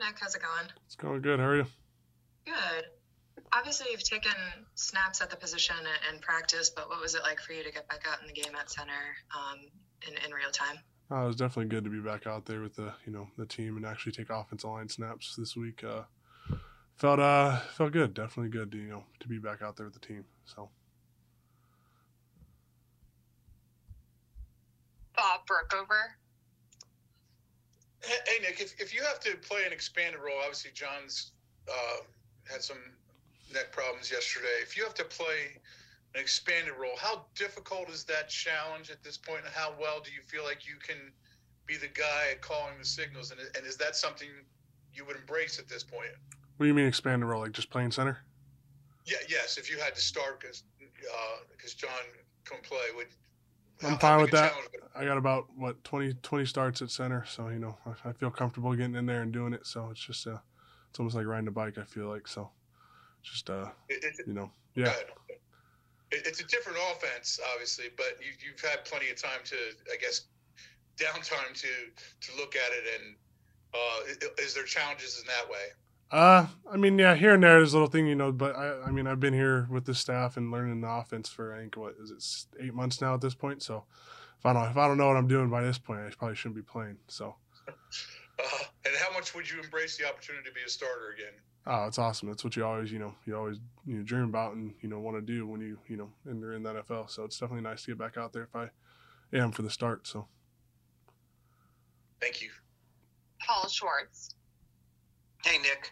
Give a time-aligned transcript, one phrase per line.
[0.00, 0.70] Nick, how's it going?
[0.86, 1.38] It's going good.
[1.38, 1.66] How are you?
[2.46, 2.84] Good.
[3.52, 4.32] Obviously, you've taken
[4.74, 5.76] snaps at the position
[6.10, 8.32] in practice, but what was it like for you to get back out in the
[8.32, 8.92] game at center
[9.36, 9.58] um,
[10.08, 10.78] in, in real time?
[11.10, 13.44] Uh, it was definitely good to be back out there with the you know the
[13.44, 15.84] team and actually take offensive line snaps this week.
[15.84, 16.02] Uh,
[16.96, 20.00] felt uh felt good, definitely good to you know to be back out there with
[20.00, 20.24] the team.
[20.46, 20.70] So.
[25.14, 26.19] Bob Brookover.
[28.30, 31.32] Hey, Nick, if, if you have to play an expanded role, obviously John's
[31.68, 31.96] uh,
[32.48, 32.78] had some
[33.52, 34.62] neck problems yesterday.
[34.62, 35.58] If you have to play
[36.14, 40.12] an expanded role, how difficult is that challenge at this point, and how well do
[40.12, 41.10] you feel like you can
[41.66, 43.32] be the guy calling the signals?
[43.32, 44.28] And, and is that something
[44.94, 46.12] you would embrace at this point?
[46.56, 47.40] What do you mean expanded role?
[47.40, 48.18] Like just playing center?
[49.06, 49.58] Yeah, yes.
[49.58, 52.06] If you had to start because because uh, John
[52.44, 53.08] couldn't play, would
[53.82, 54.52] I'm fine with that.
[54.94, 58.30] I got about what 20, 20 starts at center, so you know I, I, feel
[58.30, 59.66] comfortable getting in there and doing it.
[59.66, 60.38] So it's just uh,
[60.90, 61.78] it's almost like riding a bike.
[61.78, 62.50] I feel like so,
[63.22, 63.66] just uh,
[64.26, 64.92] you know, yeah.
[66.12, 69.56] It's a different offense, obviously, but you, you've had plenty of time to,
[69.92, 70.22] I guess,
[70.98, 72.84] downtime to to look at it.
[73.00, 73.16] And
[73.72, 75.70] uh, is there challenges in that way?
[76.10, 78.32] Uh, I mean, yeah, here and there, there's a little thing, you know.
[78.32, 81.54] But I, I mean, I've been here with the staff and learning the offense for
[81.54, 83.62] I think what is it, eight months now at this point.
[83.62, 83.84] So
[84.38, 86.34] if I don't, if I don't know what I'm doing by this point, I probably
[86.34, 86.98] shouldn't be playing.
[87.08, 87.36] So.
[88.40, 91.34] Uh, and how much would you embrace the opportunity to be a starter again?
[91.66, 92.26] Oh, it's awesome.
[92.26, 94.98] That's what you always, you know, you always you know, dream about and you know
[94.98, 97.10] want to do when you, you know, and you're in the NFL.
[97.10, 98.70] So it's definitely nice to get back out there if I
[99.34, 100.06] am for the start.
[100.06, 100.26] So.
[102.20, 102.48] Thank you.
[103.46, 104.34] Paul Schwartz.
[105.44, 105.90] Hey, Nick.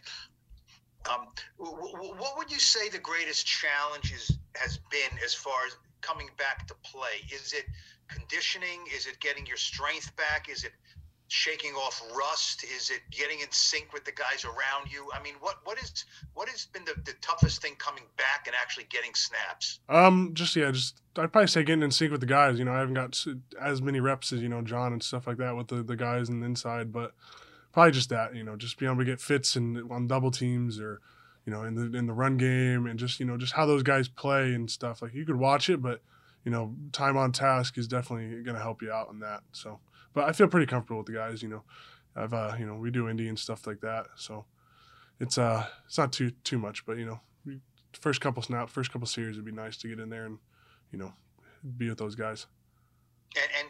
[1.10, 6.28] Um, what would you say the greatest challenge is, has been as far as coming
[6.36, 7.24] back to play?
[7.32, 7.64] Is it
[8.08, 8.84] conditioning?
[8.94, 10.48] Is it getting your strength back?
[10.50, 10.72] Is it
[11.28, 12.64] shaking off rust?
[12.64, 15.08] Is it getting in sync with the guys around you?
[15.14, 16.04] I mean, what what is
[16.34, 19.80] what has been the, the toughest thing coming back and actually getting snaps?
[19.88, 22.58] Um, just yeah, just I'd probably say getting in sync with the guys.
[22.58, 23.25] You know, I haven't got
[23.60, 26.28] as many reps as you know John and stuff like that with the the guys
[26.28, 27.14] in the inside, but
[27.78, 30.81] probably just that, you know, just being able to get fits and on double teams
[30.81, 31.00] or,
[31.47, 33.84] you know, in the in the run game and just you know just how those
[33.84, 35.00] guys play and stuff.
[35.00, 36.00] Like you could watch it, but
[36.44, 39.43] you know, time on task is definitely going to help you out in that.
[39.53, 39.78] So,
[40.12, 41.41] but I feel pretty comfortable with the guys.
[41.41, 41.62] You know,
[42.17, 44.44] I've uh, you know we do indie and stuff like that, so
[45.21, 47.21] it's uh it's not too too much, but you know,
[47.93, 50.38] first couple snaps, first couple series, it'd be nice to get in there and
[50.91, 51.12] you know
[51.77, 52.47] be with those guys.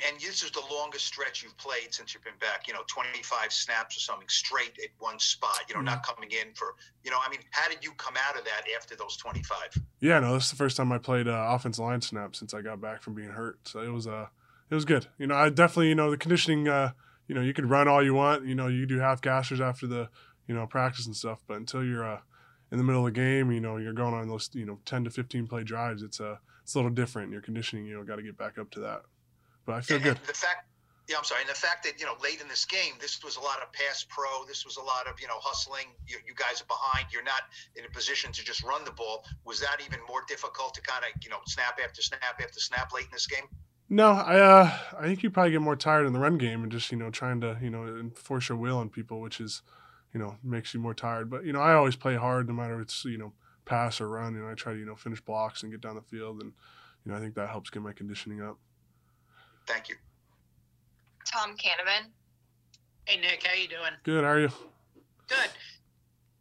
[0.09, 2.67] And, this is the longest stretch you've played since you've been back.
[2.67, 5.61] You know, 25 snaps or something straight at one spot.
[5.69, 5.87] You know, mm-hmm.
[5.87, 6.75] not coming in for.
[7.05, 9.59] You know, I mean, how did you come out of that after those 25?
[10.01, 12.63] Yeah, no, this is the first time I played uh, offensive line snaps since I
[12.63, 13.59] got back from being hurt.
[13.69, 14.27] So it was uh,
[14.71, 15.07] it was good.
[15.19, 16.69] You know, I definitely, you know, the conditioning.
[16.69, 16.93] Uh,
[17.27, 18.47] you know, you can run all you want.
[18.47, 20.09] You know, you do half gassers after the,
[20.47, 21.41] you know, practice and stuff.
[21.47, 22.21] But until you're uh,
[22.73, 25.05] in the middle of the game, you know, you're going on those, you know, 10
[25.05, 26.03] to 15 play drives.
[26.03, 27.31] It's a, uh, it's a little different.
[27.31, 29.03] Your conditioning, you know, got to get back up to that
[29.69, 30.17] but I feel good.
[30.27, 30.65] the fact,
[31.09, 33.37] yeah, I'm sorry, and the fact that you know late in this game, this was
[33.37, 34.47] a lot of pass pro.
[34.49, 35.85] This was a lot of you know hustling.
[36.07, 37.13] You, you guys are behind.
[37.13, 37.43] You're not
[37.77, 39.27] in a position to just run the ball.
[39.45, 42.95] Was that even more difficult to kind of you know snap after snap after snap
[42.95, 43.45] late in this game?
[43.91, 46.73] No, I uh, I think you probably get more tired in the run game and
[46.73, 49.61] just you know trying to you know enforce your will on people, which is
[50.15, 51.29] you know makes you more tired.
[51.29, 53.35] But you know I always play hard no matter if it's you know
[53.67, 54.33] pass or run.
[54.33, 56.55] You know I try to you know finish blocks and get down the field, and
[57.05, 58.57] you know I think that helps get my conditioning up.
[59.69, 59.97] Thank you.
[61.27, 62.09] Tom Canavan.
[63.05, 63.93] Hey Nick, how you doing?
[64.03, 64.25] Good.
[64.25, 64.49] How are you?
[65.29, 65.51] Good.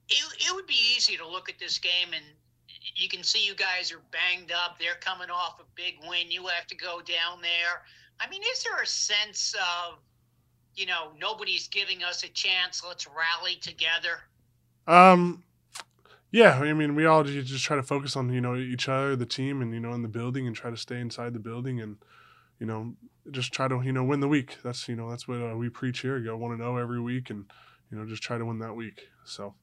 [0.07, 2.23] It, it would be easy to look at this game and
[2.95, 4.79] you can see you guys are banged up.
[4.79, 6.31] They're coming off a big win.
[6.31, 7.83] You have to go down there.
[8.21, 9.99] I mean, is there a sense of,
[10.75, 12.81] you know, nobody's giving us a chance.
[12.87, 14.21] Let's rally together.
[14.87, 15.43] Um,
[16.31, 16.59] yeah.
[16.59, 19.61] I mean, we all just try to focus on you know each other, the team,
[19.61, 21.97] and you know in the building, and try to stay inside the building and
[22.59, 22.93] you know,
[23.31, 24.57] just try to you know win the week.
[24.63, 26.17] That's you know that's what uh, we preach here.
[26.17, 27.45] You want to know every week, and
[27.91, 29.07] you know just try to win that week.
[29.25, 29.55] So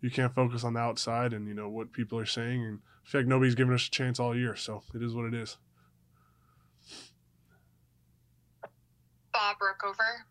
[0.00, 2.64] you can't focus on the outside and you know what people are saying.
[2.64, 5.26] And I feel like nobody's given us a chance all year, so it is what
[5.26, 5.56] it is.
[9.32, 10.24] Bob Brookover.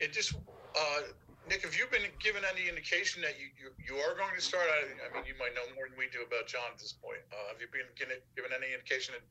[0.00, 1.00] It just uh,
[1.48, 4.68] Nick, have you been given any indication that you, you, you are going to start?
[4.68, 7.24] I, I, mean, you might know more than we do about John at this point.
[7.32, 9.24] Uh, have you been given, given any indication that,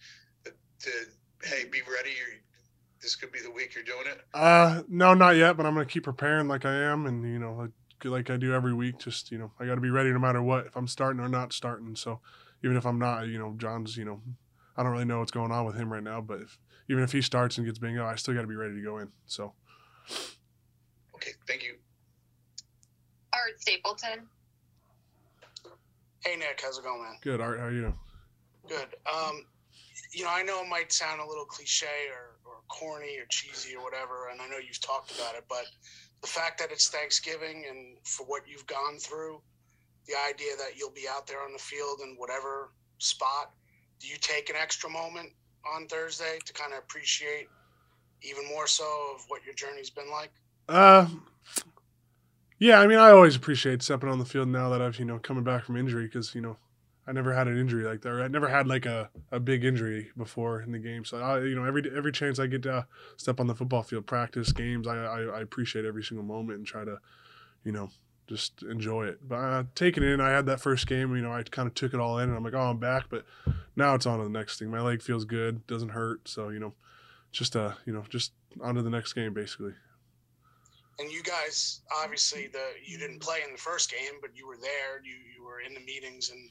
[0.49, 0.91] that to
[1.57, 2.09] hey, be ready.
[2.09, 2.39] You're,
[3.01, 4.21] this could be the week you're doing it.
[4.33, 5.57] Uh, no, not yet.
[5.57, 7.71] But I'm gonna keep preparing like I am, and you know, like,
[8.03, 8.99] like I do every week.
[8.99, 11.29] Just you know, I got to be ready no matter what, if I'm starting or
[11.29, 11.95] not starting.
[11.95, 12.19] So
[12.63, 14.21] even if I'm not, you know, John's, you know,
[14.75, 16.57] I don't really know what's going on with him right now, but if,
[16.89, 18.97] even if he starts and gets bingo, I still got to be ready to go
[18.97, 19.09] in.
[19.25, 19.53] So.
[21.15, 21.75] Okay, thank you.
[23.33, 24.27] Art Stapleton.
[26.25, 27.13] Hey Nick, how's it going, man?
[27.21, 27.39] Good.
[27.39, 27.93] Art, how are you?
[28.67, 28.87] Good.
[29.11, 29.45] Um,
[30.11, 33.75] you know, I know it might sound a little cliche or, or corny or cheesy
[33.75, 35.65] or whatever, and I know you've talked about it, but
[36.21, 39.41] the fact that it's Thanksgiving and for what you've gone through,
[40.07, 43.51] the idea that you'll be out there on the field in whatever spot,
[43.99, 45.29] do you take an extra moment
[45.75, 47.47] on Thursday to kind of appreciate
[48.21, 48.85] even more so
[49.15, 50.31] of what your journey's been like?
[50.69, 51.07] Uh,
[52.59, 52.79] yeah.
[52.79, 55.43] I mean, I always appreciate stepping on the field now that I've you know coming
[55.43, 56.57] back from injury because you know
[57.07, 58.09] I never had an injury like that.
[58.09, 61.05] Or I never had like a, a big injury before in the game.
[61.05, 64.05] So I, you know, every every chance I get to step on the football field,
[64.05, 66.97] practice games, I I, I appreciate every single moment and try to,
[67.63, 67.89] you know,
[68.27, 69.19] just enjoy it.
[69.27, 71.15] But uh, taking it in, I had that first game.
[71.15, 73.05] You know, I kind of took it all in, and I'm like, oh, I'm back.
[73.09, 73.25] But
[73.75, 74.69] now it's on to the next thing.
[74.69, 76.27] My leg feels good, doesn't hurt.
[76.27, 76.73] So you know,
[77.31, 79.73] just uh, you know, just on to the next game basically.
[80.99, 84.57] And you guys, obviously, the you didn't play in the first game, but you were
[84.57, 85.01] there.
[85.05, 86.49] You you were in the meetings and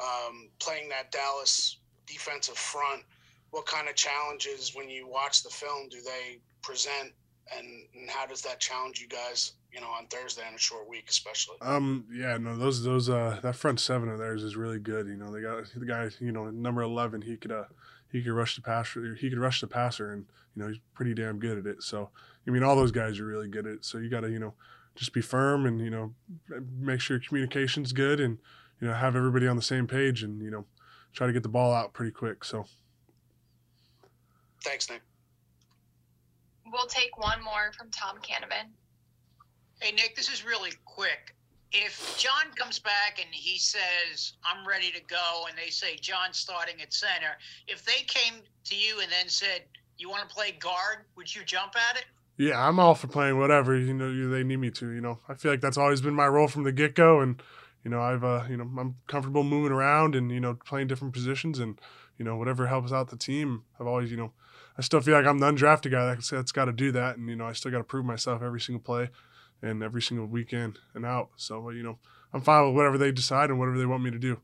[0.00, 3.02] um, playing that Dallas defensive front.
[3.50, 7.12] What kind of challenges, when you watch the film, do they present,
[7.56, 9.52] and, and how does that challenge you guys?
[9.72, 11.56] You know, on Thursday in a short week, especially.
[11.60, 15.06] Um, yeah, no, those those uh that front seven of theirs is really good.
[15.06, 17.64] You know, they got the guy, you know, number eleven, he could uh
[18.10, 20.24] he could rush the passer, he could rush the passer, and
[20.54, 21.82] you know he's pretty damn good at it.
[21.82, 22.08] So
[22.46, 23.84] I mean, all those guys are really good at it.
[23.84, 24.54] So you got to you know
[24.94, 26.14] just be firm and you know
[26.78, 28.38] make sure your communication's good and
[28.80, 30.64] you know have everybody on the same page and you know
[31.12, 32.44] try to get the ball out pretty quick.
[32.44, 32.66] So
[34.64, 35.02] Thanks, Nick.
[36.70, 38.68] We'll take one more from Tom Canavan.
[39.80, 41.34] Hey, Nick, this is really quick.
[41.70, 46.38] If John comes back and he says, I'm ready to go, and they say John's
[46.38, 47.36] starting at center,
[47.68, 49.62] if they came to you and then said,
[49.96, 52.04] You want to play guard, would you jump at it?
[52.38, 54.90] yeah, I'm all for playing whatever you know they need me to.
[54.90, 57.42] You know, I feel like that's always been my role from the get go, and
[57.84, 61.14] you know I've uh, you know I'm comfortable moving around and you know playing different
[61.14, 61.80] positions and
[62.18, 63.64] you know whatever helps out the team.
[63.78, 64.32] I've always you know
[64.76, 67.28] I still feel like I'm the undrafted guy that's, that's got to do that, and
[67.28, 69.10] you know I still got to prove myself every single play
[69.62, 71.30] and every single weekend and out.
[71.36, 71.98] So you know
[72.32, 74.40] I'm fine with whatever they decide and whatever they want me to do.